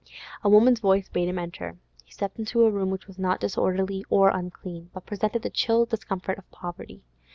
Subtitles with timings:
[0.43, 1.77] A woman's voice bade him enter.
[2.03, 5.85] He stepped into a room which was not disorderly or unclean, but presented the chill
[5.85, 7.03] discomfort of poverty.